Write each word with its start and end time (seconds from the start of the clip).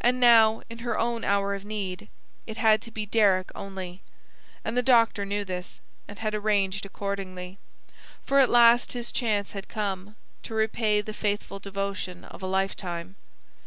And 0.00 0.18
now, 0.18 0.62
in 0.70 0.78
her 0.78 0.98
own 0.98 1.22
hour 1.22 1.54
of 1.54 1.62
need, 1.62 2.08
it 2.46 2.56
had 2.56 2.80
to 2.80 2.90
be 2.90 3.04
Deryck 3.04 3.50
only; 3.54 4.00
and 4.64 4.74
the 4.74 4.82
doctor 4.82 5.26
knew 5.26 5.44
this, 5.44 5.82
and 6.08 6.18
had 6.18 6.34
arranged 6.34 6.86
accordingly; 6.86 7.58
for 8.24 8.38
at 8.38 8.48
last 8.48 8.94
his 8.94 9.12
chance 9.12 9.52
had 9.52 9.68
come, 9.68 10.16
to 10.44 10.54
repay 10.54 11.02
the 11.02 11.12
faithful 11.12 11.58
devotion 11.58 12.24
of 12.24 12.40
a 12.42 12.46
lifetime. 12.46 13.16